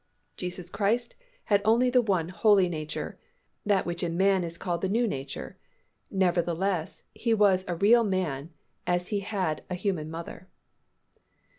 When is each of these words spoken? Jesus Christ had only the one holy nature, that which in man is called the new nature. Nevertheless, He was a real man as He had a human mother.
Jesus 0.35 0.71
Christ 0.71 1.13
had 1.43 1.61
only 1.63 1.91
the 1.91 2.01
one 2.01 2.29
holy 2.29 2.67
nature, 2.67 3.19
that 3.67 3.85
which 3.85 4.01
in 4.01 4.17
man 4.17 4.43
is 4.43 4.57
called 4.57 4.81
the 4.81 4.89
new 4.89 5.05
nature. 5.05 5.59
Nevertheless, 6.09 7.03
He 7.13 7.35
was 7.35 7.63
a 7.67 7.75
real 7.75 8.03
man 8.03 8.51
as 8.87 9.09
He 9.09 9.19
had 9.19 9.63
a 9.69 9.75
human 9.75 10.09
mother. 10.09 10.47